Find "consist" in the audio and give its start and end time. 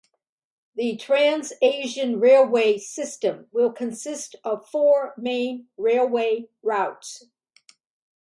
3.71-4.35